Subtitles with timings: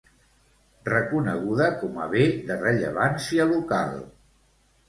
[0.89, 3.97] Reconeguda com a Bé de Rellevància Local.